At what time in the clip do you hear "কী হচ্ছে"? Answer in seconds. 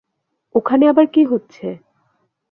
1.13-1.65